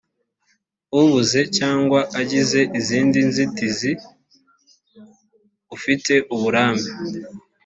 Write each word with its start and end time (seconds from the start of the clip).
abuze 0.99 1.41
cyangwa 1.57 1.99
agize 2.19 2.59
izindi 2.79 3.19
nzitizi 3.29 3.91
ufite 5.75 6.13
uburambe 6.33 6.89